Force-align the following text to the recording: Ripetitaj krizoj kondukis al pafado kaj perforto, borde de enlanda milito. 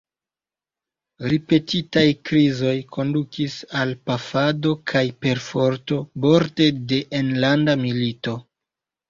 Ripetitaj 1.33 2.05
krizoj 2.29 2.73
kondukis 2.95 3.57
al 3.83 3.93
pafado 4.11 4.73
kaj 4.93 5.05
perforto, 5.27 6.01
borde 6.27 6.71
de 6.95 7.01
enlanda 7.21 7.79
milito. 7.85 8.37